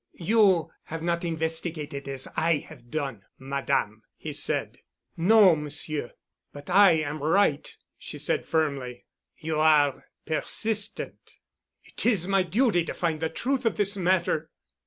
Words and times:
"You 0.23 0.71
have 0.85 1.03
not 1.03 1.23
investigated 1.23 2.07
as 2.07 2.27
I 2.35 2.53
have 2.67 2.89
done, 2.89 3.21
Madame," 3.37 4.01
he 4.17 4.33
said. 4.33 4.79
"No, 5.15 5.55
Monsieur. 5.55 6.13
But 6.51 6.71
I 6.71 6.93
am 6.93 7.21
right," 7.21 7.71
she 7.99 8.17
said 8.17 8.43
firmly. 8.43 9.05
"You 9.37 9.59
are 9.59 10.07
persistent." 10.25 11.37
"It 11.85 12.03
is 12.07 12.27
my 12.27 12.41
duty 12.41 12.83
to 12.85 12.95
find 12.95 13.19
the 13.19 13.29
truth 13.29 13.63
of 13.63 13.77
this 13.77 13.95
matter." 13.95 14.49